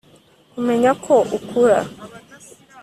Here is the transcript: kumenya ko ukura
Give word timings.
kumenya 0.51 0.91
ko 1.03 1.15
ukura 1.37 1.79